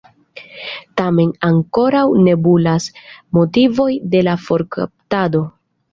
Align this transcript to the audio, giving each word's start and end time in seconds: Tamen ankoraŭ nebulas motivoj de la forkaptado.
Tamen 1.01 1.33
ankoraŭ 1.49 2.01
nebulas 2.29 2.89
motivoj 3.39 3.89
de 4.15 4.27
la 4.29 4.37
forkaptado. 4.47 5.45